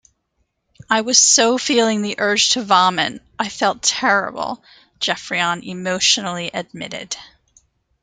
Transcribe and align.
"I 0.89 1.01
was 1.01 1.19
so 1.19 1.59
feeling 1.59 2.01
the 2.01 2.15
urge 2.17 2.49
to 2.53 2.63
vomit; 2.63 3.21
I 3.37 3.49
felt 3.49 3.83
terrible," 3.83 4.63
Geoffrion 4.99 5.61
emotionally 5.61 6.49
admitted. 6.51 7.15